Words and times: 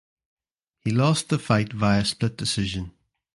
He 0.79 0.89
lost 0.89 1.29
the 1.29 1.37
fight 1.37 1.73
via 1.73 2.03
split 2.05 2.35
decision. 2.35 2.91